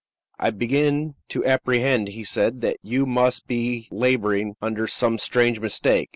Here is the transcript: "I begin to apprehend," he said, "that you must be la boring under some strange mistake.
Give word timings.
"I 0.39 0.49
begin 0.49 1.13
to 1.29 1.45
apprehend," 1.45 2.07
he 2.07 2.23
said, 2.23 2.61
"that 2.61 2.77
you 2.81 3.05
must 3.05 3.45
be 3.45 3.87
la 3.91 4.15
boring 4.17 4.55
under 4.59 4.87
some 4.87 5.19
strange 5.19 5.59
mistake. 5.59 6.09